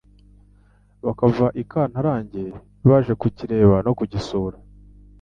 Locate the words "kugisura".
3.97-4.57